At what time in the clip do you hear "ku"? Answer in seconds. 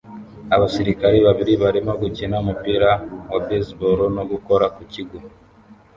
4.75-4.81